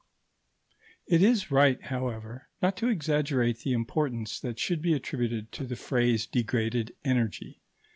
It 1.05 1.21
is 1.21 1.51
right, 1.51 1.79
however, 1.79 2.47
not 2.59 2.75
to 2.77 2.87
exaggerate 2.87 3.59
the 3.59 3.73
importance 3.73 4.39
that 4.39 4.57
should 4.57 4.81
be 4.81 4.95
attributed 4.95 5.51
to 5.51 5.63
the 5.67 5.75
phrase 5.75 6.25
degraded 6.25 6.95
energy. 7.05 7.61